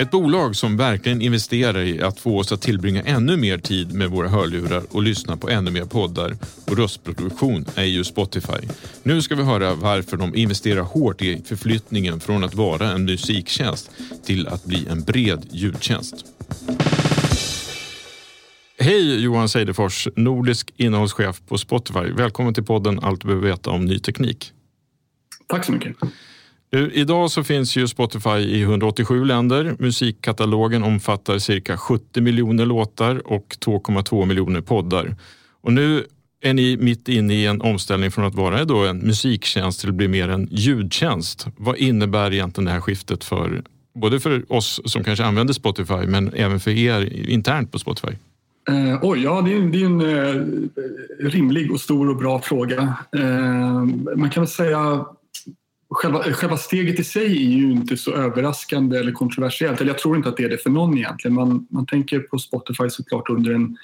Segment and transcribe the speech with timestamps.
[0.00, 4.10] Ett bolag som verkligen investerar i att få oss att tillbringa ännu mer tid med
[4.10, 8.68] våra hörlurar och lyssna på ännu mer poddar och röstproduktion är ju Spotify.
[9.02, 13.90] Nu ska vi höra varför de investerar hårt i förflyttningen från att vara en musiktjänst
[14.24, 16.24] till att bli en bred ljudtjänst.
[18.78, 22.12] Hej Johan Seidefors, nordisk innehållschef på Spotify.
[22.12, 24.52] Välkommen till podden Allt du behöver veta om ny teknik.
[25.46, 25.96] Tack så mycket.
[26.70, 29.76] Du, Idag så finns ju Spotify i 187 länder.
[29.78, 35.16] Musikkatalogen omfattar cirka 70 miljoner låtar och 2,2 miljoner poddar.
[35.60, 36.04] Och nu
[36.42, 39.94] är ni mitt inne i en omställning från att vara då en musiktjänst till att
[39.94, 41.46] bli mer en ljudtjänst.
[41.56, 43.62] Vad innebär egentligen det här skiftet för
[43.94, 48.12] både för oss som kanske använder Spotify men även för er internt på Spotify?
[48.68, 52.96] Eh, oj, ja det är, det är en eh, rimlig och stor och bra fråga.
[53.16, 53.82] Eh,
[54.16, 55.06] man kan väl säga
[55.90, 59.80] Själva, själva steget i sig är ju inte så överraskande eller kontroversiellt.
[59.80, 61.34] Eller jag tror inte att det är det för någon egentligen.
[61.34, 63.76] Man, man tänker på Spotify såklart under en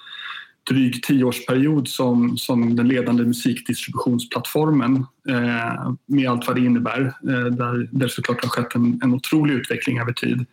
[0.71, 7.01] dryg tioårsperiod som, som den ledande musikdistributionsplattformen eh, med allt vad det innebär.
[7.01, 10.47] Eh, där, där såklart har skett en, en otrolig utveckling över tid.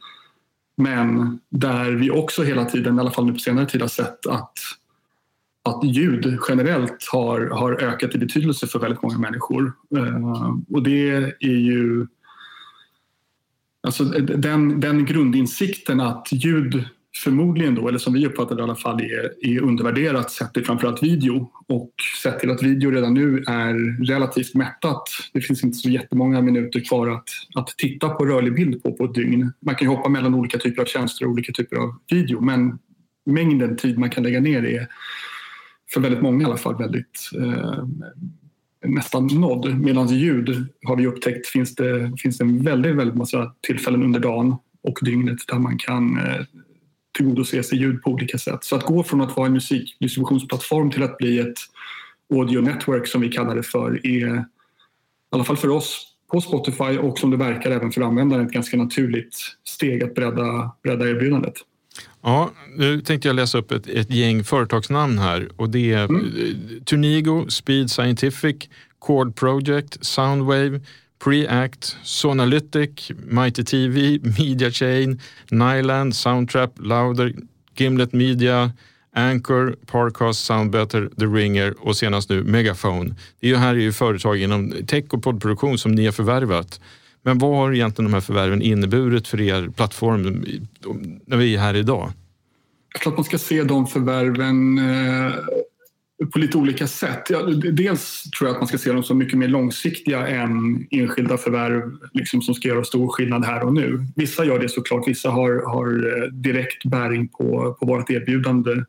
[0.77, 4.25] Men där vi också hela tiden, i alla fall nu på senare tid, har sett
[4.25, 4.53] att,
[5.63, 9.73] att ljud generellt har, har ökat i betydelse för väldigt många människor.
[9.95, 11.09] Eh, och det
[11.39, 12.07] är ju...
[13.85, 16.85] Alltså den, den grundinsikten att ljud
[17.15, 20.65] förmodligen då, eller som vi uppfattar det i alla fall, är, är undervärderat sett till
[20.65, 21.51] framförallt video.
[21.67, 21.91] Och
[22.23, 25.03] sett till att video redan nu är relativt mättat.
[25.33, 29.05] Det finns inte så jättemånga minuter kvar att, att titta på rörlig bild på på
[29.05, 29.53] ett dygn.
[29.59, 32.79] Man kan ju hoppa mellan olika typer av tjänster och olika typer av video men
[33.25, 34.87] mängden tid man kan lägga ner är
[35.93, 37.83] för väldigt många i alla fall väldigt eh,
[38.85, 39.79] nästan nådd.
[39.79, 44.19] Medan ljud har vi upptäckt finns det, finns det en väldigt, väldigt massa tillfällen under
[44.19, 46.45] dagen och dygnet där man kan eh,
[47.17, 48.63] tillgodose sig ljud på olika sätt.
[48.63, 51.57] Så att gå från att vara en musikdistributionsplattform till att bli ett
[52.33, 54.43] audio network som vi kallar det för är i
[55.31, 58.77] alla fall för oss på Spotify och som det verkar även för användaren ett ganska
[58.77, 61.53] naturligt steg att bredda, bredda erbjudandet.
[62.23, 66.31] Ja, nu tänkte jag läsa upp ett, ett gäng företagsnamn här och det är mm.
[66.85, 68.55] Turnigo, Speed Scientific,
[68.99, 70.81] Chord Project, Soundwave,
[71.23, 77.33] Preact, Sonalytic, Mighty TV, Media Chain, Nyland, Soundtrap, Louder,
[77.75, 78.71] Gimlet Media,
[79.15, 83.15] Anchor, Parcast, Soundbetter, The Ringer och senast nu Megaphone.
[83.39, 86.79] Det är ju här är ju företag inom tech och poddproduktion som ni har förvärvat.
[87.21, 90.45] Men vad har egentligen de här förvärven inneburit för er plattform
[91.25, 92.11] när vi är här idag?
[92.93, 95.33] Jag tror att man ska se de förvärven eh,
[96.33, 97.29] på lite olika sätt.
[97.29, 97.41] Ja,
[97.71, 101.97] dels tror jag att man ska se dem som mycket mer långsiktiga än enskilda förvärv
[102.13, 104.05] liksom, som ska göra stor skillnad här och nu.
[104.15, 108.83] Vissa gör det såklart, vissa har, har eh, direkt bäring på, på vårt erbjudande.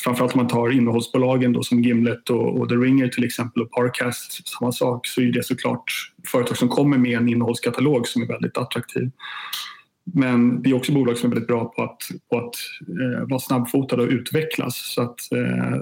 [0.00, 3.70] Framförallt om man tar innehållsbolagen då, som Gimlet och, och The Ringer till exempel och
[3.70, 8.26] Parcast, samma sak, så är det såklart företag som kommer med en innehållskatalog som är
[8.26, 9.10] väldigt attraktiv.
[10.04, 11.98] Men det är också bolag som är väldigt bra på att,
[12.30, 12.54] på att
[12.88, 14.76] eh, vara snabbfotade och utvecklas.
[14.76, 15.80] Så att, eh,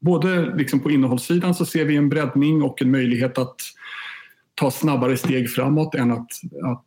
[0.00, 3.56] både liksom på innehållssidan så ser vi en breddning och en möjlighet att
[4.54, 6.30] ta snabbare steg framåt än att,
[6.62, 6.86] att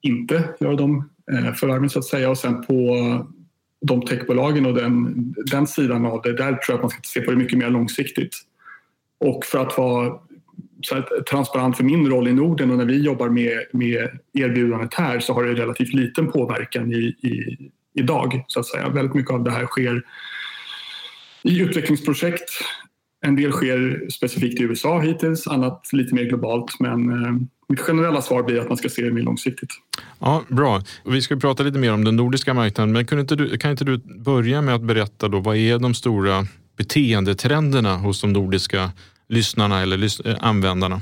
[0.00, 2.30] inte göra de eh, förvärven så att säga.
[2.30, 2.96] Och sen på
[3.80, 5.14] de techbolagen och den,
[5.50, 7.70] den sidan av det, där tror jag att man ska se på det mycket mer
[7.70, 8.36] långsiktigt.
[9.18, 10.18] Och för att vara
[11.30, 15.34] transparent för min roll i Norden och när vi jobbar med, med erbjudandet här så
[15.34, 17.58] har det relativt liten påverkan i, i,
[17.94, 18.44] idag.
[18.46, 18.88] Så att säga.
[18.88, 20.02] Väldigt mycket av det här sker
[21.42, 22.50] i utvecklingsprojekt.
[23.26, 26.80] En del sker specifikt i USA hittills, annat lite mer globalt.
[26.80, 27.32] Men eh,
[27.68, 29.70] mitt generella svar blir att man ska se det mer långsiktigt.
[30.18, 30.82] Ja, Bra.
[31.04, 33.84] Vi ska prata lite mer om den nordiska marknaden, men kan inte du, kan inte
[33.84, 36.46] du börja med att berätta då, vad är de stora
[36.76, 38.90] beteendetrenderna hos de nordiska
[39.30, 41.00] lyssnarna eller lys eh, användarna?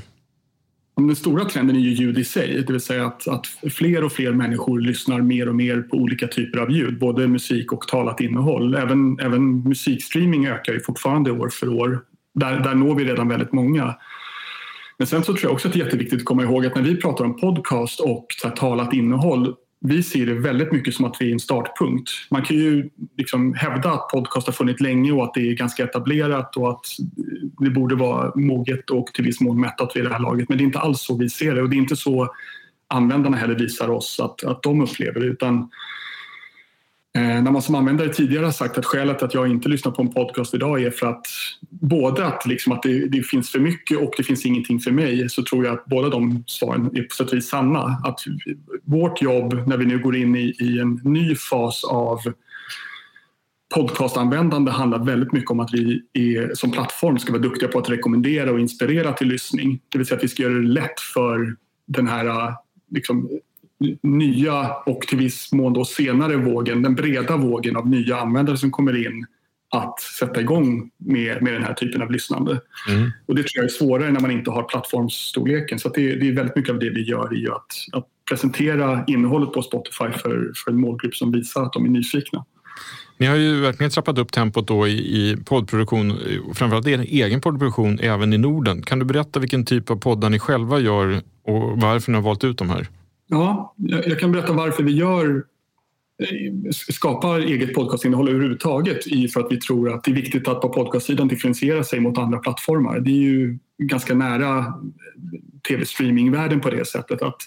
[0.95, 4.11] Den stora trenden är ju ljud i sig, det vill säga att, att fler och
[4.11, 8.21] fler människor lyssnar mer och mer på olika typer av ljud, både musik och talat
[8.21, 8.75] innehåll.
[8.75, 12.01] Även, även musikstreaming ökar ju fortfarande år för år.
[12.35, 13.95] Där, där når vi redan väldigt många.
[14.97, 16.81] Men sen så tror jag också att det är jätteviktigt att komma ihåg att när
[16.81, 21.15] vi pratar om podcast och så talat innehåll vi ser det väldigt mycket som att
[21.19, 22.11] vi är en startpunkt.
[22.29, 25.83] Man kan ju liksom hävda att podcast har funnits länge och att det är ganska
[25.83, 26.85] etablerat och att
[27.59, 30.49] det borde vara moget och till viss mån mättat vid det här laget.
[30.49, 32.33] Men det är inte alls så vi ser det och det är inte så
[32.87, 35.25] användarna heller visar oss att, att de upplever det.
[35.25, 35.69] Utan
[37.15, 40.01] Eh, när man som användare tidigare har sagt att skälet att jag inte lyssnar på
[40.01, 41.25] en podcast idag är för att
[41.69, 45.29] både att, liksom att det, det, finns för mycket och det finns ingenting för mig
[45.29, 48.01] så tror jag att båda de svaren är på sätt och vis sanna.
[48.03, 48.19] Att
[48.83, 52.19] vårt jobb när vi nu går in i, i en ny fas av
[53.75, 57.89] podcastanvändande handlar väldigt mycket om att vi är, som plattform ska vara duktiga på att
[57.89, 59.79] rekommendera och inspirera till lyssning.
[59.89, 61.55] Det vill säga att vi ska göra det lätt för
[61.87, 62.53] den här
[62.91, 63.29] liksom,
[64.03, 68.71] nya och till viss mån då senare vågen, den breda vågen av nya användare som
[68.71, 69.25] kommer in
[69.71, 72.61] att sätta igång med, med den här typen av lyssnande.
[72.89, 73.11] Mm.
[73.25, 75.79] Och det tror jag är svårare när man inte har plattformsstorleken.
[75.79, 79.53] Så det, det, är väldigt mycket av det vi gör i att, att presentera innehållet
[79.53, 82.45] på Spotify för, för en målgrupp som visar att de är nyfikna.
[83.17, 86.19] Ni har ju verkligen trappat upp tempot då i, i poddproduktion,
[86.53, 88.81] framförallt er egen poddproduktion även i Norden.
[88.81, 92.43] Kan du berätta vilken typ av poddar ni själva gör och varför ni har valt
[92.43, 92.87] ut de här?
[93.29, 95.45] Ja, jag kan berätta varför vi gör
[96.23, 100.61] eh, skapar eget podcastinnehåll överhuvudtaget i för att vi tror att det är viktigt att
[100.61, 102.99] på podcastsidan differentiera sig mot andra plattformar.
[102.99, 104.65] Det är ju ganska nära eh,
[105.67, 107.37] tv-streamingvärlden på det sättet att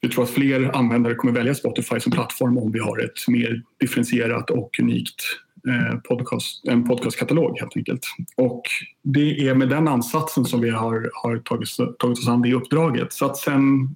[0.00, 3.62] vi tror att fler användare kommer välja Spotify som plattform om vi har ett mer
[3.80, 5.22] differentierat och unikt
[5.68, 8.00] Eh, podcast, en podcastkatalog helt enkelt.
[8.36, 8.62] Och
[9.02, 11.68] det är med den ansatsen som vi har, har tagit,
[11.98, 13.12] tagit oss an det uppdraget.
[13.12, 13.88] Så att sen,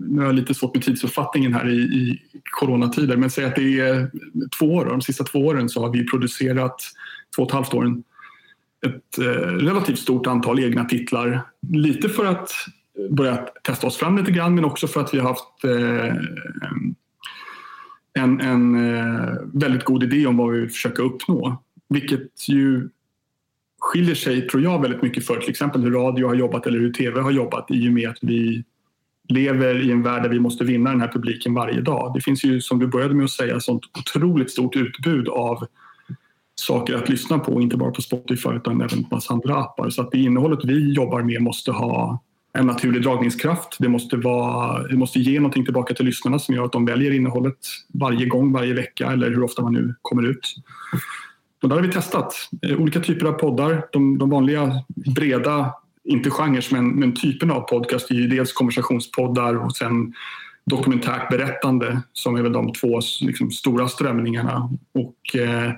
[0.00, 2.22] nu har jag lite svårt med tidsuppfattningen här i, i
[2.60, 4.10] coronatider, men säg att det är
[4.58, 6.76] två år, de sista två åren så har vi producerat,
[7.36, 8.02] två och ett halvt åren,
[8.86, 11.42] ett eh, relativt stort antal egna titlar.
[11.68, 12.50] Lite för att
[13.10, 16.14] börja testa oss fram lite grann men också för att vi har haft eh,
[18.18, 21.62] en, en eh, väldigt god idé om vad vi vill försöka uppnå.
[21.88, 22.88] Vilket ju
[23.78, 26.92] skiljer sig, tror jag, väldigt mycket för till exempel hur radio har jobbat eller hur
[26.92, 28.64] tv har jobbat i och med att vi
[29.28, 32.12] lever i en värld där vi måste vinna den här publiken varje dag.
[32.14, 35.66] Det finns ju, som du började med att säga, sånt otroligt stort utbud av
[36.54, 39.90] saker att lyssna på, inte bara på Spotify utan även på massa andra appar.
[39.90, 42.22] Så att det innehållet vi jobbar med måste ha
[42.52, 43.76] en naturlig dragningskraft.
[43.78, 47.12] Det måste, vara, det måste ge någonting tillbaka till lyssnarna som gör att de väljer
[47.12, 47.58] innehållet
[47.94, 50.54] varje gång, varje vecka eller hur ofta man nu kommer ut.
[51.62, 53.86] Och där har vi testat eh, olika typer av poddar.
[53.92, 54.84] De, de vanliga
[55.14, 60.14] breda, inte genrer, men, men typen av podcast är ju dels konversationspoddar och sen
[60.66, 64.70] dokumentärt berättande som är väl de två liksom, stora strömningarna.
[64.94, 65.72] Och, eh,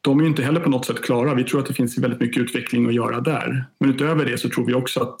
[0.00, 1.34] de är inte heller på något sätt klara.
[1.34, 3.64] Vi tror att det finns väldigt mycket utveckling att göra där.
[3.80, 5.20] Men utöver det så tror vi också att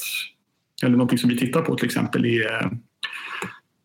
[0.82, 2.62] eller någonting som vi tittar på till exempel är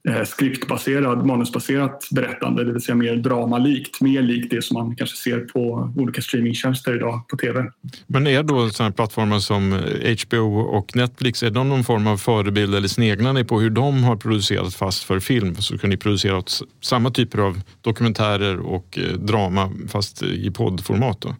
[0.09, 4.95] eh, eh, skriptbaserad, manusbaserat berättande, det vill säga mer dramalikt, mer likt det som man
[4.95, 7.71] kanske ser på olika streamingtjänster idag på tv.
[8.07, 12.17] Men är då sådana plattformar som eh, HBO och Netflix, är de någon form av
[12.17, 15.97] förebild eller sneglar ni på hur de har producerat fast för film så kan ni
[15.97, 16.43] producera
[16.81, 21.21] samma typer av dokumentärer och drama fast i poddformat?
[21.21, 21.35] Då?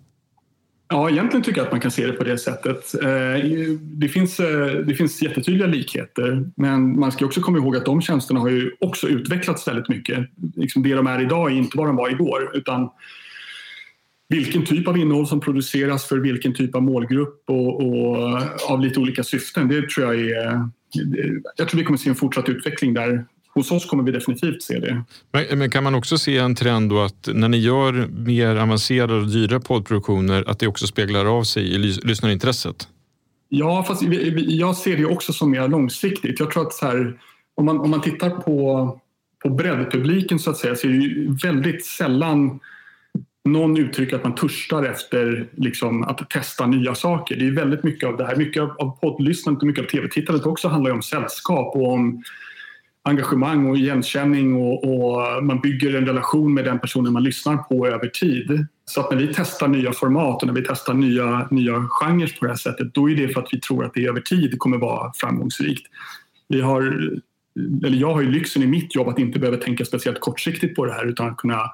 [0.93, 3.01] Ja, egentligen tycker jag att man kan se det på det sättet.
[3.03, 3.45] Eh,
[3.81, 8.01] det finns, eh, det finns jättetydliga likheter men man ska också komma ihåg att de
[8.01, 10.29] tjänsterna har ju också utvecklats väldigt mycket.
[10.55, 12.89] Liksom det de är idag är inte vad de var igår utan
[14.29, 18.99] vilken typ av innehåll som produceras för vilken typ av målgrupp och, och av lite
[18.99, 19.67] olika syften.
[19.67, 20.69] Det tror jag är...
[21.57, 24.79] Jag tror vi kommer se en fortsatt utveckling där hos oss kommer vi definitivt se
[24.79, 25.03] det.
[25.31, 29.13] Men, men, kan man också se en trend då att när ni gör mer avancerade
[29.13, 32.87] och dyra poddproduktioner att det också speglar av sig i lyssnarintresset?
[33.49, 34.01] Ja, fast
[34.37, 36.39] jag ser det också som mer långsiktigt.
[36.39, 37.19] Jag tror att så här,
[37.55, 38.99] om, man, om man tittar på,
[39.43, 42.59] på breddpubliken så att säga så är det ju väldigt sällan
[43.45, 47.35] någon uttrycker att man törstar efter liksom, att testa nya saker.
[47.35, 48.35] Det är väldigt mycket av det här.
[48.35, 52.23] Mycket av poddlyssnandet och mycket av tv-tittandet också handlar om sällskap och om
[53.03, 57.87] engagemang och igenkänning och, och, man bygger en relation med den personen man lyssnar på
[57.87, 58.67] över tid.
[58.85, 62.45] Så att när vi testar nya format och när vi testar nya, nya genrer på
[62.45, 64.77] det här sättet då är det för att vi tror att det över tid kommer
[64.77, 65.87] vara framgångsrikt.
[66.47, 66.81] Vi har,
[67.85, 70.85] eller jag har ju lyxen i mitt jobb att inte behöva tänka speciellt kortsiktigt på
[70.85, 71.71] det här utan att kunna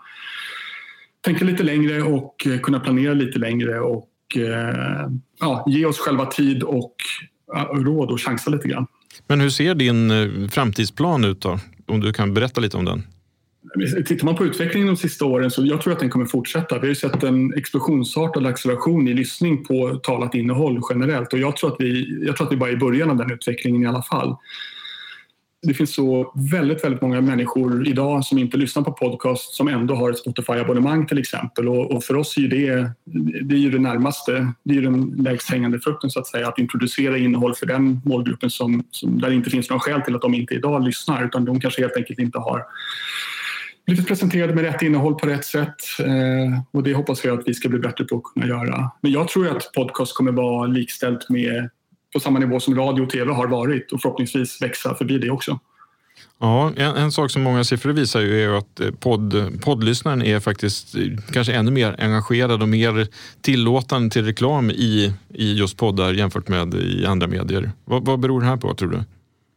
[1.21, 5.09] tänka lite längre och kunna planera lite längre och eh,
[5.39, 6.95] ja, ge oss själva tid och
[7.73, 8.87] råd och chansa lite grann.
[9.27, 11.59] Men hur ser din eh, framtidsplan ut då?
[11.85, 13.03] Om du kan berätta lite om den.
[14.05, 16.75] Tittar man på utvecklingen de sista åren så jag tror att den kommer fortsätta.
[16.75, 21.57] Vi har ju sett en explosionsartad acceleration i lyssning på talat innehåll generellt och jag
[21.57, 23.85] tror att vi, jag tror att vi bara är i början av den utvecklingen i
[23.85, 24.35] alla fall
[25.61, 29.95] det finns så väldigt, väldigt många människor idag som inte lyssnar på podcast som ändå
[29.95, 31.69] har ett Spotify-abonnemang till exempel.
[31.69, 32.91] Och, och, för oss är det,
[33.43, 36.59] det är ju det närmaste, det är den lägst hängande frukten så att säga, att
[36.59, 40.21] introducera innehåll för den målgruppen som, som, där det inte finns några skäl till att
[40.21, 42.63] de inte idag lyssnar utan de kanske helt enkelt inte har
[43.85, 45.75] blivit presenterade med rätt innehåll på rätt sätt.
[45.99, 48.91] Eh, och det hoppas jag att vi ska bli bättre på att kunna göra.
[49.01, 51.69] Men jag tror att podcast kommer vara likställt med
[52.13, 55.59] på samma nivå som radio och tv har varit och förhoppningsvis växa förbi det också.
[56.39, 60.39] Ja, en, en, sak som många siffror visar ju är att eh, podd, poddlyssnaren är
[60.39, 61.01] faktiskt eh,
[61.31, 63.07] kanske ännu mer engagerad och mer
[63.41, 67.71] tillåtande till reklam i, i just poddar jämfört med i andra medier.
[67.85, 69.03] Vad, vad beror det här på tror du?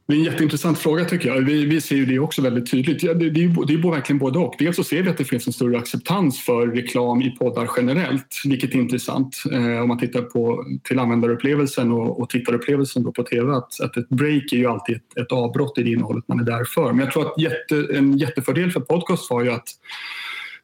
[0.06, 1.40] Det är en jätteintressant fråga tycker jag.
[1.40, 3.00] Vi, vi ser ju det också väldigt tydligt.
[3.00, 4.54] Det, det, det är, det är verkligen både och.
[4.58, 8.40] Dels så ser vi att det finns en större acceptans för reklam i poddar generellt,
[8.44, 13.22] vilket är intressant eh, om man tittar på till användarupplevelsen och, och tittarupplevelsen då på
[13.22, 13.52] tv.
[13.52, 16.44] Att, att ett break är ju alltid ett, ett avbrott i det innehållet man är
[16.44, 16.92] där för.
[16.92, 19.68] Men jag tror att jätte, en jättefördel för podcast var ju att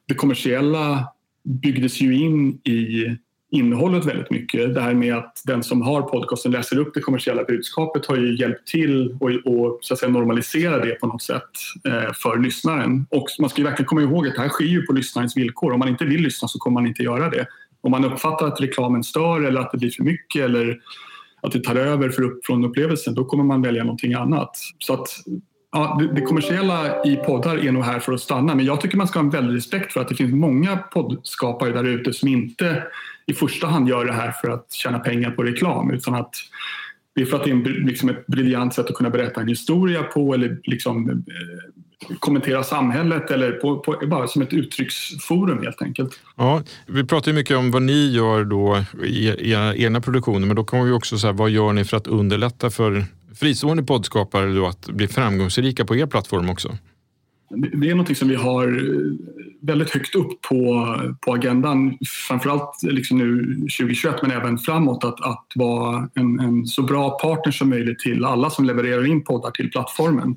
[0.09, 1.09] det kommersiella
[1.45, 3.07] byggdes ju in i
[3.51, 4.75] innehållet väldigt mycket.
[4.75, 8.37] Det här med att den som har podcasten läser upp det kommersiella budskapet har ju
[8.37, 11.51] hjälpt till och, och så att säga, normalisera det på något sätt
[11.85, 13.07] eh, för lyssnaren.
[13.11, 15.73] Och man ska ju verkligen komma ihåg att det här sker ju på lyssnarens villkor.
[15.73, 17.47] Om man inte vill lyssna så kommer man inte göra det.
[17.81, 20.81] Om man uppfattar att reklamen stör eller att det blir för mycket eller
[21.41, 24.51] att det tar över för upp, från upplevelsen, då kommer man välja någonting annat.
[24.79, 25.09] Så att
[25.73, 28.97] Ja, det, det, kommersiella i poddar är nog här för att stanna men jag tycker
[28.97, 32.29] man ska ha en väldig respekt för att det finns många poddskapare där ute som
[32.29, 32.83] inte
[33.29, 36.35] i första hand gör det här för att tjäna pengar på reklam utan att
[37.15, 39.49] det är för att det är en, liksom ett briljant sätt att kunna berätta en
[39.49, 45.83] historia på eller liksom, eh, kommentera samhället eller på, på, bara som ett uttrycksforum helt
[45.83, 46.21] enkelt.
[46.37, 50.57] Ja, vi pratar ju mycket om vad ni gör då i era egna produktioner men
[50.57, 53.05] då kommer vi också säga vad gör ni för att underlätta för
[53.35, 56.69] fristående poddskapare då att bli framgångsrika på er plattform också?
[57.51, 59.13] Det är något som vi har eh,
[59.61, 65.47] väldigt högt upp på, på agendan, framförallt liksom nu 2021 men även framåt, att, att
[65.55, 69.71] vara en, en så bra partner som möjligt till alla som levererar in poddar till
[69.71, 70.37] plattformen.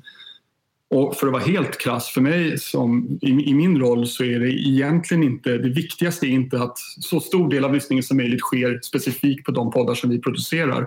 [0.90, 4.40] Och för att vara helt krass, för mig som, i, i, min roll så är
[4.40, 8.40] det egentligen inte, det viktigaste är inte att så stor del av lyssningen som möjligt
[8.40, 10.86] sker specifikt på de poddar som vi producerar.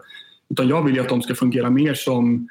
[0.50, 2.48] Utan jag vill ju att de ska fungera mer som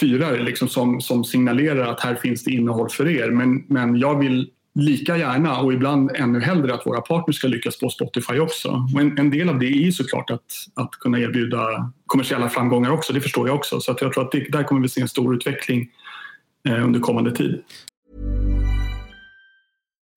[0.00, 3.30] fyrare liksom som, som signalerar att här finns det innehåll för er.
[3.30, 7.78] Men, men jag vill lika gärna och ibland ännu hellre att våra partners ska lyckas
[7.78, 8.88] på Spotify också.
[8.94, 12.90] Och en, en del av det är ju såklart att, att kunna erbjuda kommersiella framgångar
[12.90, 13.80] också, det förstår jag också.
[13.80, 15.90] Så att jag tror att det, där kommer vi se en stor utveckling
[16.68, 17.62] eh, under kommande tid.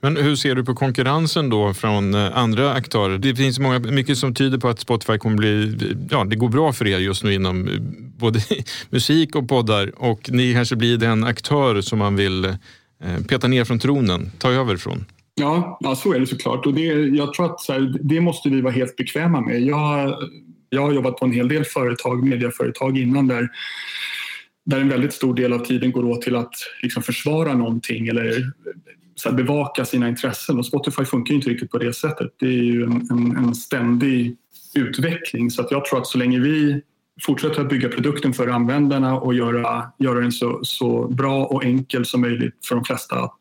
[0.00, 3.18] Men hur ser du på konkurrensen då från eh, andra aktörer?
[3.18, 5.76] Det finns många, mycket som tyder på att Spotify kommer bli,
[6.10, 7.74] ja det går bra för er just nu inom eh,
[8.18, 8.40] både
[8.90, 12.54] musik och poddar och ni kanske blir den aktör som man vill eh,
[13.28, 15.04] peta ner från tronen, ta över från.
[15.34, 16.66] Ja, ja så är det såklart.
[16.66, 19.62] Och det, jag tror att så här, det måste vi vara helt bekväma med.
[19.62, 20.14] Jag,
[20.68, 23.48] jag har jobbat på en hel del företag, medieföretag innan där,
[24.66, 28.52] där en väldigt stor del av tiden går åt till att liksom försvara någonting eller
[29.24, 30.58] här, bevaka sina intressen.
[30.58, 32.34] Och Spotify funkar ju inte riktigt på det sättet.
[32.40, 34.36] Det är ju en, en, en ständig
[34.74, 35.50] utveckling.
[35.50, 36.82] Så att jag tror att så länge vi
[37.22, 42.04] fortsätter att bygga produkten för användarna och göra, göra den så, så bra och enkel
[42.04, 43.38] som möjligt för de flesta att,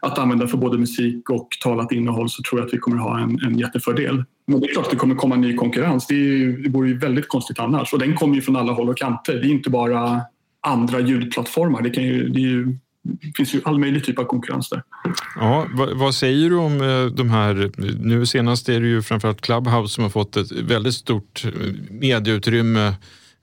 [0.00, 3.20] att använda för både musik och talat innehåll så tror jag att vi kommer ha
[3.20, 4.24] en, en jättefördel.
[4.46, 6.06] Men det är klart att det kommer komma ny konkurrens.
[6.06, 7.92] Det, är, det vore ju väldigt konstigt annars.
[7.92, 9.34] Och den kommer ju från alla håll och kanter.
[9.34, 10.20] Det är inte bara
[10.60, 11.82] andra ljudplattformar.
[11.82, 14.82] Det, kan ju, det är ju det finns ju all möjlig typ av konkurrens där.
[15.36, 19.40] Ja, vad, vad, säger du om eh, de här, nu senast är det ju framförallt
[19.40, 21.50] Clubhouse som har fått ett väldigt stort eh,
[21.90, 22.94] medieutrymme.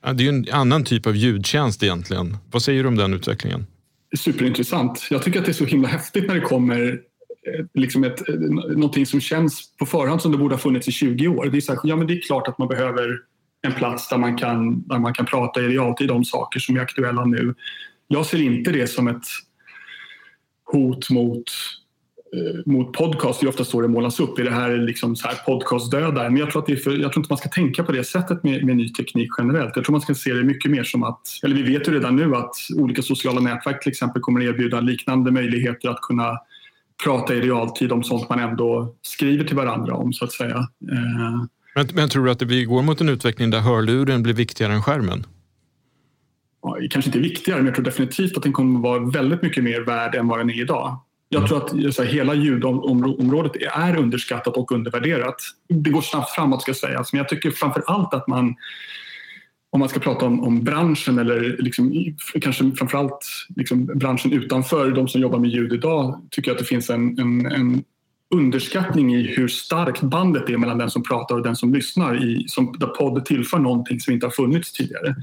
[0.02, 2.38] Det är ju en annan typ av ljudtjänst egentligen.
[2.52, 3.68] Vad säger du om den utvecklingen?
[4.18, 5.08] Superintressant.
[5.10, 7.02] Jag tycker att det är så himla häftigt när det kommer
[7.48, 8.22] eh, liksom ett,
[8.70, 11.46] någonting som känns på förhand som det borde ha funnits i 20 år.
[11.46, 13.20] Det är, så här, ja, men det är klart att man behöver
[13.68, 16.80] en plats där man kan, där man kan prata i realtid om saker som är
[16.80, 17.56] aktuella nu.
[18.08, 19.24] Jag ser inte det som ett
[20.72, 21.44] hot mot,
[22.34, 23.40] eh, mot podcast.
[23.40, 24.40] Det är ofta så det målas upp.
[24.40, 26.30] Är det här liksom så här podcastdödare?
[26.30, 28.04] Men jag tror, att det är för, jag tror inte man ska tänka på det
[28.04, 29.76] sättet med, med ny teknik generellt.
[29.76, 32.16] Jag tror man ska se det mycket mer som att, eller vi vet ju redan
[32.16, 36.38] nu att olika sociala nätverk till exempel kommer erbjuda liknande möjligheter att kunna
[37.04, 40.58] prata i realtid om sånt man ändå skriver till varandra om så att säga.
[40.92, 41.46] Eh.
[41.76, 44.84] Men, men tror du att vi går mot en utveckling där hörluren blir viktigare än
[44.84, 45.26] skärmen?
[46.90, 49.82] Kanske inte viktigare, men jag tror definitivt att den kommer att vara väldigt mycket mer
[49.82, 51.00] värd än vad den är idag.
[51.30, 51.48] Jag mm.
[51.48, 55.36] tror att så här, hela ljudområdet är underskattat och undervärderat.
[55.70, 58.56] Det går snabbt framåt ska sägas, men jag tycker framför allt att man
[59.70, 63.26] om man ska prata om, om branschen eller liksom, kanske framförallt
[63.56, 67.20] liksom branschen utanför de som jobbar med ljud idag tycker jag att det finns en,
[67.20, 67.84] en, en
[68.30, 72.24] underskattning i hur starkt bandet är mellan den som pratar och den som lyssnar.
[72.24, 75.16] I, som, där podd tillför någonting som inte har funnits tidigare.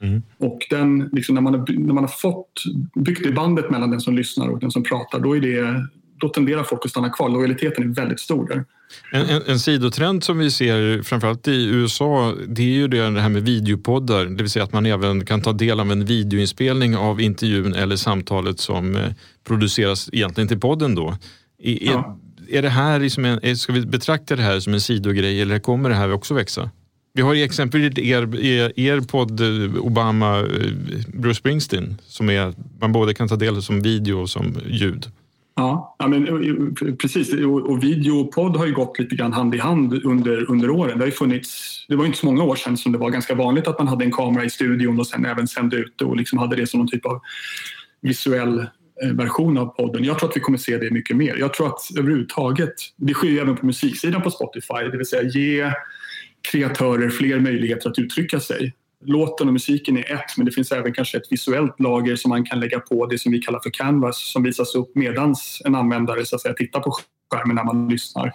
[0.00, 0.22] Mm.
[0.38, 2.62] Och den, liksom, när, man har, när man har fått
[2.94, 5.86] byggt det bandet mellan den som lyssnar och den som pratar då, är det,
[6.20, 7.28] då tenderar folk att stanna kvar.
[7.28, 8.64] Lojaliteten är väldigt stor där.
[9.12, 13.28] En, en, en sidotrend som vi ser framförallt i USA det är ju det, här
[13.28, 14.24] med videopoddar.
[14.24, 17.96] Det vill säga att man även kan ta del av en videoinspelning av intervjun eller
[17.96, 19.12] samtalet som eh,
[19.44, 20.94] produceras egentligen till podden.
[20.94, 21.16] Då.
[21.58, 22.18] I, ja
[22.52, 25.88] är det här liksom en, ska vi betrakta det här som en sidogrej eller kommer
[25.88, 26.70] det här också växa?
[27.14, 33.14] Vi har exempelvis er, er, er podd eh, Obama-Bruce eh, Springsteen, som är, man både
[33.14, 35.10] kan ta del av som video och som ljud.
[35.54, 37.32] Ja, ja men, eh, precis.
[37.68, 40.98] Och video och podd har ju gått lite grann hand i hand under, under åren.
[40.98, 43.66] Det, har funnits, det var inte så många år sedan som det var ganska vanligt
[43.66, 46.56] att man hade en kamera i studion och sen även sände ut och liksom hade
[46.56, 47.20] det som någon typ av
[48.00, 48.66] visuell
[49.02, 50.04] Eh, version av podden.
[50.04, 51.36] Jag tror att vi kommer se det mycket mer.
[51.36, 55.22] Jag tror att överhuvudtaget, det sker ju även på musiksidan på Spotify, det vill säga
[55.22, 55.72] ge
[56.50, 58.74] kreatörer fler möjligheter att uttrycka sig.
[59.04, 62.44] Låten och musiken är ett, men det finns även kanske ett visuellt lager som man
[62.44, 66.24] kan lägga på det som vi kallar för canvas som visas upp medans en användare
[66.24, 66.96] så att säga, tittar på
[67.34, 68.32] skärmen när man lyssnar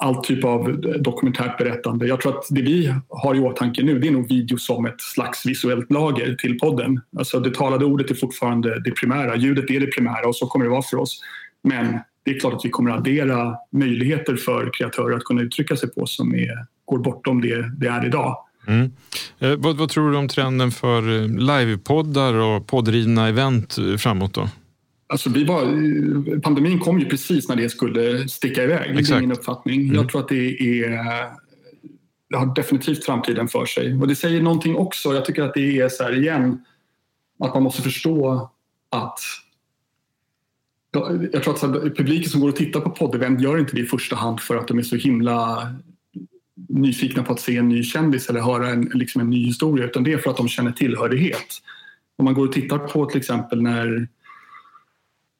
[0.00, 2.06] all typ av dokumentärt berättande.
[2.06, 5.00] Jag tror att det vi har i åtanke nu det är nog video som ett
[5.00, 7.00] slags visuellt lager till podden.
[7.18, 10.64] Alltså det talade ordet är fortfarande det primära, ljudet är det primära och så kommer
[10.64, 11.20] det vara för oss.
[11.62, 15.76] Men det är klart att vi kommer att addera möjligheter för kreatörer att kunna uttrycka
[15.76, 18.36] sig på som är, går bortom det det är idag.
[18.66, 18.92] Mm.
[19.38, 24.34] Eh, vad, vad, tror du om trenden för eh, livepoddar och poddrivna event eh, framåt
[24.34, 24.48] då?
[25.10, 28.96] Alltså vi var, pandemin kom ju precis när det skulle sticka iväg.
[28.96, 29.80] Det är min uppfattning.
[29.82, 29.94] Mm.
[29.94, 30.90] Jag tror att det är
[32.30, 33.94] det har definitivt framtiden för sig.
[33.94, 35.14] Och det säger någonting också.
[35.14, 36.64] Jag tycker att det är så här igen
[37.38, 38.50] att man måste förstå
[38.90, 39.20] att
[41.32, 44.16] jag tror att publiken som går och tittar på poddevent gör inte det i första
[44.16, 45.72] hand för att de är så himla
[46.68, 50.04] nyfikna på att se en ny kändis eller höra en, liksom en ny historia utan
[50.04, 51.46] det är för att de känner tillhörighet.
[52.16, 54.08] Om man går och tittar på till exempel när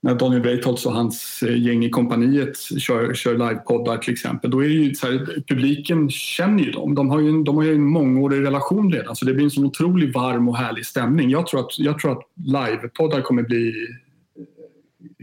[0.03, 4.65] när Daniel Breitholtz och hans eh, gäng i kompaniet kör, kör livepoddar till exempel, då
[4.65, 6.95] är det ju så här, publiken känner ju dem.
[6.95, 9.51] De har ju, en, de har ju en mångårig relation redan så det blir en
[9.51, 11.31] sån otroligt varm och härlig stämning.
[11.31, 13.75] Jag tror att, jag tror att livepoddar kommer bli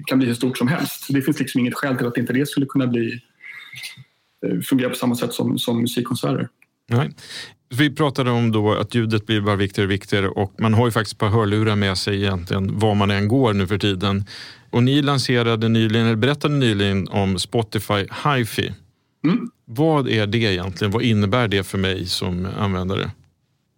[0.06, 1.06] kan bli hur stort som helst.
[1.10, 3.22] Det finns liksom inget skäl till att inte det skulle kunna bli
[4.46, 6.50] eh, fungera på samma sätt som, som musikkonserter.
[6.90, 7.12] Nej.
[7.70, 10.92] Vi pratade om då att ljudet blir bara viktigare och viktigare och man har ju
[10.92, 14.26] faktiskt ett par hörlurar med sig egentligen var man än går nu för tiden.
[14.70, 18.74] Och ni lanserade nyligen, eller berättade nyligen om Spotify HiFi.
[19.26, 19.50] Mm.
[19.66, 20.92] Vad är det egentligen?
[20.92, 23.12] Vad innebär det för mig som användare?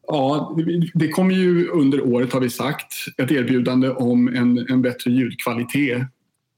[0.08, 0.58] Ja,
[0.94, 6.02] det kommer ju under året har vi sagt ett erbjudande om en, en bättre ljudkvalitet.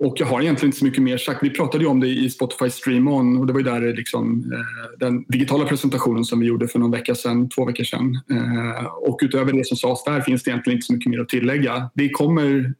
[0.03, 1.43] Och jag har egentligen inte så mycket mer sagt.
[1.43, 4.51] Vi pratade ju om det i Spotify Stream On och det var ju där liksom,
[4.53, 8.19] eh, den digitala presentationen som vi gjorde för någon vecka sedan, två veckor sedan.
[8.31, 11.29] Eh, och utöver det som sades där finns det egentligen inte så mycket mer att
[11.29, 11.89] tillägga.
[11.93, 12.73] Det kommer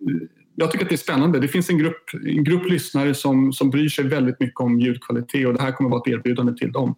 [0.55, 1.39] jag tycker att det är spännande.
[1.39, 5.47] Det finns en grupp, en grupp lyssnare som, som bryr sig väldigt mycket om ljudkvalitet
[5.47, 6.95] och det här kommer att vara ett erbjudande till dem.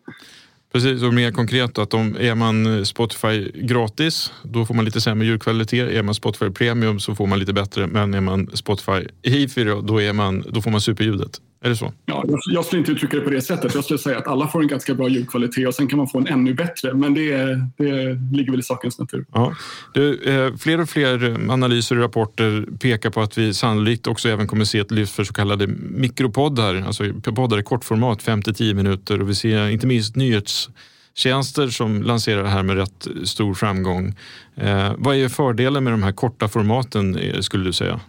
[0.74, 5.28] Precis, och mer konkret att om är man Spotify gratis, då får man lite sämre
[5.28, 5.92] ljudkvalitet.
[5.92, 10.02] Är man Spotify Premium så får man lite bättre, men är man Spotify Hifi då,
[10.02, 11.42] är man, då får man superljudet.
[11.64, 11.94] Är det så?
[12.06, 13.76] Ja, jag skulle inte uttrycka det på det sättet.
[13.76, 16.18] Jag skulle säga att alla får en ganska bra ljudkvalitet och sen kan man få
[16.18, 16.94] en ännu bättre.
[16.94, 17.38] Men det,
[17.78, 19.26] det ligger väl i sakens natur.
[19.34, 19.56] Ja.
[19.94, 24.48] Du, eh, fler och fler analyser och rapporter pekar på att vi sannolikt också även
[24.48, 26.84] kommer se ett lyft för så kallade mikropoddar.
[26.88, 29.22] Alltså poddar i kortformat, 5-10 minuter.
[29.22, 34.16] Och vi ser inte minst nyhetstjänster som lanserar det här med rätt stor framgång.
[34.56, 38.00] Eh, vad är fördelen med de här korta formaten eh, skulle du säga?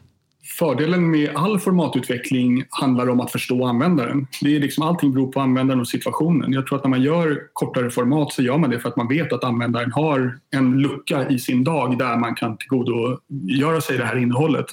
[0.46, 4.26] Fördelen med all formatutveckling handlar om att förstå användaren.
[4.40, 6.52] Det är liksom, allting beror på användaren och situationen.
[6.52, 9.08] Jag tror att när man gör kortare format så gör man det för att man
[9.08, 14.04] vet att användaren har en lucka i sin dag där man kan tillgodogöra sig det
[14.04, 14.66] här innehållet.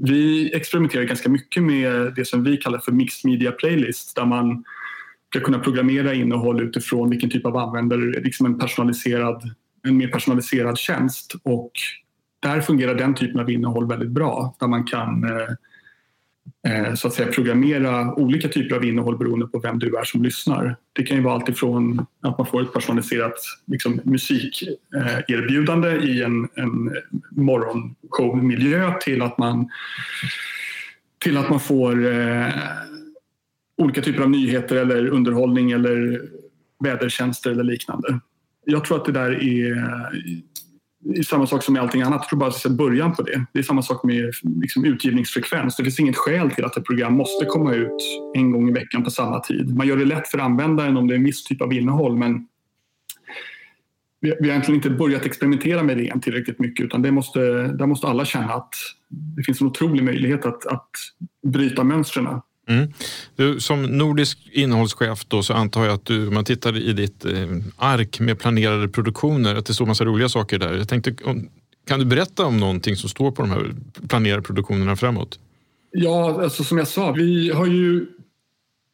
[0.00, 4.64] Vi experimenterar ganska mycket med det som vi kallar för Mixed Media Playlist där man
[5.30, 9.50] ska kunna programmera innehåll utifrån vilken typ av användare, liksom en, personaliserad,
[9.86, 11.34] en mer personaliserad tjänst.
[11.42, 11.72] Och
[12.44, 15.48] där fungerar den typen av innehåll väldigt bra där man kan eh,
[16.86, 20.22] eh, så att säga programmera olika typer av innehåll beroende på vem du är som
[20.22, 20.76] lyssnar.
[20.92, 23.34] Det kan ju vara alltifrån att man får ett personaliserat
[23.66, 26.92] liksom, musikerbjudande i en, en
[27.30, 29.68] morgonshowmiljö till att man,
[31.18, 32.48] till att man får eh,
[33.76, 36.22] olika typer av nyheter eller underhållning eller
[36.84, 38.20] vädertjänster eller liknande.
[38.64, 39.74] Jag tror att det där är
[41.04, 42.20] det är samma sak som med allting annat.
[42.20, 43.44] Jag tror bara att det är början på det.
[43.52, 45.76] Det är samma sak med liksom, utgivningsfrekvens.
[45.76, 49.04] Det finns inget skäl till att ett program måste komma ut en gång i veckan
[49.04, 49.76] på samma tid.
[49.76, 52.46] Man gör det lätt för användaren om det är en viss typ av innehåll men
[54.20, 57.86] vi, har egentligen inte börjat experimentera med det än tillräckligt mycket utan det måste, där
[57.86, 58.74] måste alla känna att
[59.08, 60.90] det finns en otrolig möjlighet att, att
[61.42, 62.40] bryta mönstren.
[62.68, 62.92] Mm.
[63.36, 67.24] Du, som nordisk innehållschef då, så antar jag att du, om man tittar i ditt
[67.24, 67.32] eh,
[67.76, 70.74] ark med planerade produktioner, att det står massa roliga saker där.
[70.74, 71.14] Jag tänkte,
[71.86, 73.74] kan du berätta om någonting som står på de här
[74.08, 75.38] planerade produktionerna framåt?
[75.90, 78.06] Ja, alltså som jag sa, vi har ju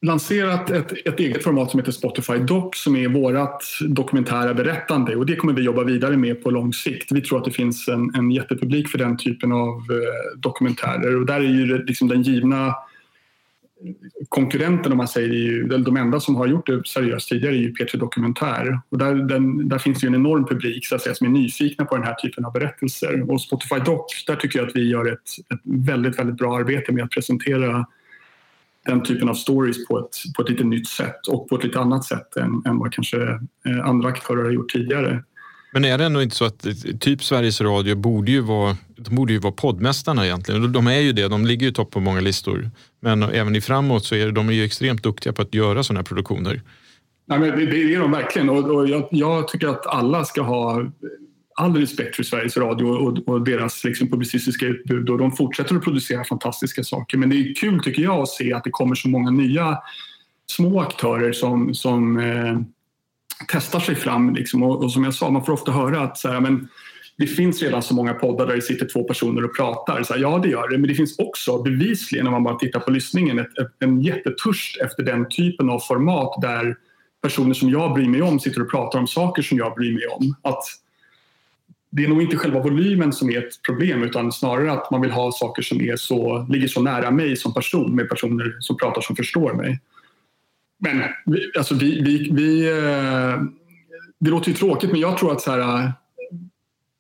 [0.07, 5.27] lanserat ett, ett eget format som heter Spotify Doc som är vårt dokumentära berättande och
[5.27, 7.13] det kommer vi jobba vidare med på lång sikt.
[7.13, 11.27] Vi tror att det finns en, en jättepublik för den typen av eh, dokumentärer och
[11.27, 12.75] där är ju liksom den givna
[14.29, 17.73] konkurrenten om man säger, ju, de enda som har gjort det seriöst tidigare är ju
[17.73, 18.81] P3 Dokumentär.
[18.89, 21.85] Och där, den, där finns det en enorm publik så att säga, som är nyfikna
[21.85, 23.31] på den här typen av berättelser.
[23.31, 26.93] Och Spotify Doc, där tycker jag att vi gör ett, ett väldigt, väldigt bra arbete
[26.93, 27.87] med att presentera
[28.87, 31.81] den typen av stories på ett, på ett lite nytt sätt och på ett lite
[31.81, 33.23] annat sätt än, än vad kanske
[33.67, 35.25] eh, andra aktörer har gjort tidigare.
[35.73, 36.67] Men är det ändå inte så att
[37.01, 40.73] typ Sveriges Radio borde ju vara de borde ju vara poddmästarna egentligen.
[40.73, 42.71] De är ju det, de ligger ju topp på många listor.
[43.01, 45.99] Men även i framåt så är de är ju extremt duktiga på att göra sådana
[45.99, 46.63] här produktioner.
[47.27, 50.43] Nej, men det, det är de verkligen och, och jag, jag, tycker att alla ska
[50.43, 50.85] ha
[51.55, 55.85] all respekt för Sveriges Radio och, och deras liksom, publicistiska utbud och de fortsätter att
[55.85, 57.19] producera fantastiska saker.
[57.19, 59.79] Men det är kul tycker jag att se att det kommer så många nya
[60.47, 62.61] små aktörer som, som eh,
[63.49, 64.35] testar sig fram.
[64.35, 64.63] Liksom.
[64.63, 66.69] Och, och, som jag sa, man får ofta höra att så här, men,
[67.21, 70.03] det finns redan så många poddar där det sitter två personer och pratar.
[70.03, 70.79] Så här, ja, det gör det.
[70.79, 74.81] Men det finns också bevisligen, om man bara tittar på lyssningen, ett, ett, en jättetörst
[74.81, 76.77] efter den typen av format där
[77.23, 80.07] personer som jag bryr mig om sitter och pratar om saker som jag bryr mig
[80.07, 80.35] om.
[80.43, 80.63] Att
[81.91, 85.11] det är nog inte själva volymen som är ett problem utan snarare att man vill
[85.11, 89.01] ha saker som är så, ligger så nära mig som person med personer som pratar
[89.01, 89.81] som förstår mig.
[90.81, 91.03] Men
[91.59, 93.43] alltså vi, vi, vi, eh,
[94.19, 95.91] det låter ju tråkigt men jag tror att så här, eh,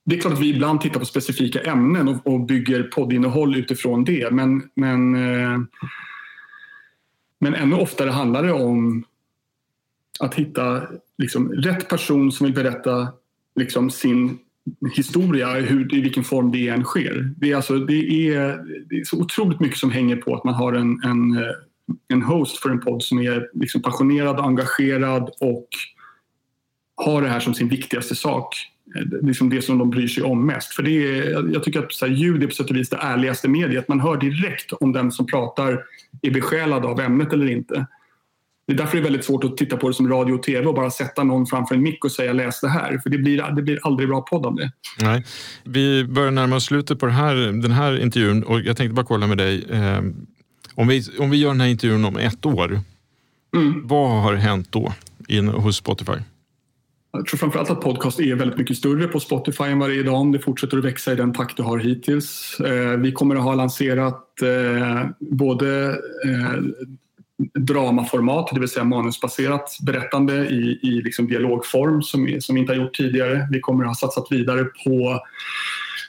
[0.04, 4.04] det är klart att vi ibland tittar på specifika ämnen och, och bygger poddinnehåll utifrån
[4.04, 5.58] det men, men, eh,
[7.38, 9.04] men ännu oftare handlar det om
[10.20, 10.82] att hitta
[11.18, 13.08] liksom, rätt person som vill berätta
[13.56, 14.38] liksom, sin
[14.96, 17.34] historia hur, i vilken form det än sker.
[17.36, 20.54] Det är, alltså, det, är, det är så otroligt mycket som hänger på att man
[20.54, 21.44] har en, en,
[22.08, 25.68] en host för en podd som är liksom passionerad och engagerad och
[26.96, 28.54] har det här som sin viktigaste sak.
[28.96, 30.74] Eh, liksom det som de bryr sig om mest.
[30.74, 32.96] För det är, jag tycker att så här, ljud är på sätt och vis det
[32.96, 33.88] ärligaste mediet.
[33.88, 35.84] Man hör direkt om den som pratar
[36.22, 37.86] är besjälad av ämnet eller inte.
[38.66, 40.66] Det är därför det är väldigt svårt att titta på det som radio och tv
[40.66, 42.98] och bara sätta någon framför en mick och säga läs det här.
[42.98, 44.72] För det blir, det blir aldrig bra podd av det.
[45.00, 45.24] Nej.
[45.64, 49.26] Vi börjar närma oss slutet på här, den här intervjun och jag tänkte bara kolla
[49.26, 49.64] med dig.
[49.70, 50.00] Eh,
[50.80, 52.80] om, vi, om vi gör den här intervjun om ett år,
[53.56, 53.86] mm.
[53.86, 54.92] vad har hänt då
[55.28, 56.12] in, hos Spotify?
[57.12, 59.98] Jag tror framförallt att podcast är väldigt mycket större på Spotify än vad det är
[59.98, 62.60] idag om det fortsätter att växa i den takt det har hittills.
[62.60, 65.88] Eh, vi kommer att ha lanserat eh, både
[66.24, 66.62] eh,
[67.54, 72.80] dramaformat, det vill säga manusbaserat berättande i, i liksom dialogform som, som vi inte har
[72.80, 73.48] gjort tidigare.
[73.50, 75.20] Vi kommer att ha satsat vidare på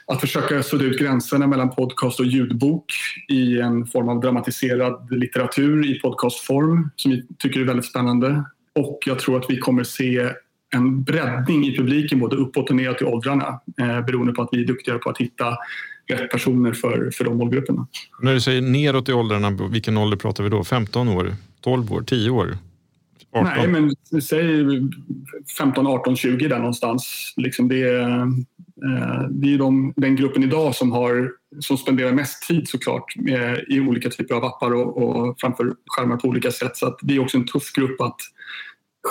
[0.06, 2.92] att försöka sudda ut gränserna mellan podcast och ljudbok
[3.28, 8.44] i en form av dramatiserad litteratur i podcastform som vi tycker är väldigt spännande.
[8.74, 10.30] Och jag tror att vi kommer se
[10.74, 14.62] en breddning i publiken både uppåt och neråt i åldrarna eh, beroende på att vi
[14.62, 15.56] är duktigare på att hitta
[16.08, 17.86] rätt personer för, för de målgrupperna.
[18.20, 20.64] När du säger neråt i åldrarna, vilken ålder pratar vi då?
[20.64, 21.34] 15 år?
[21.60, 22.02] 12 år?
[22.02, 22.56] 10 år?
[23.32, 23.50] 18?
[23.56, 24.64] Nej, men säg
[25.58, 27.34] 15, 18, 20 där någonstans.
[27.36, 28.06] Liksom det,
[28.84, 33.64] Eh, det är de, den gruppen idag som, har, som spenderar mest tid såklart med,
[33.68, 36.76] i olika typer av appar och, och framför skärmar på olika sätt.
[36.76, 38.16] Så det är också en tuff grupp att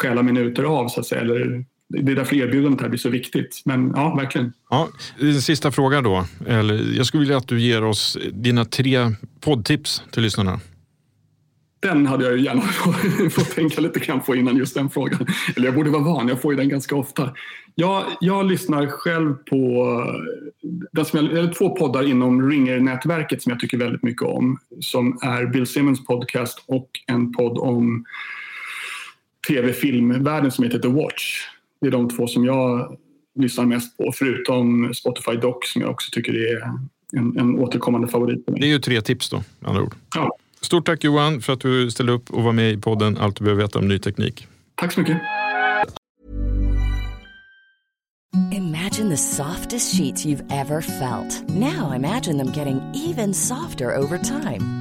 [0.02, 3.62] stjäla minuter av så att säga, eller det är därför erbjudandet här blir så viktigt.
[3.66, 4.54] Men ja, verkligen.
[4.70, 4.90] Ja,
[5.42, 6.26] sista fråga då.
[6.96, 10.60] jag skulle vilja att du ger oss dina tre poddtips till lyssnarna.
[11.82, 12.62] Den hade jag ju gärna
[13.30, 15.26] fått tänka lite grann på innan just den frågan.
[15.56, 17.30] Eller jag borde vara van, jag får ju den ganska ofta.
[17.76, 19.86] Jag, jag lyssnar själv på
[20.91, 24.60] den som jag, eller två poddar inom Ringer-nätverket som jag tycker väldigt mycket om.
[24.80, 28.06] Som är Bill Simmons podcast och en podd om
[29.48, 31.48] tv-filmvärlden som heter The Watch.
[31.82, 32.98] Det är de två som jag
[33.36, 36.62] lyssnar mest på, förutom Spotify Doc som jag också tycker är
[37.17, 38.44] en, en återkommande favorit.
[38.48, 39.96] Det är ju tre tips då, med andra ord.
[40.15, 40.38] Ja.
[40.62, 43.43] Stort tack Johan för att du ställde upp och var med i podden Allt du
[43.43, 44.47] behöver veta om ny teknik.
[44.76, 45.21] Tack så mycket.
[48.52, 51.50] Imagine the softest sheets you've ever felt.
[51.50, 54.81] Now imagine them getting even softer over time.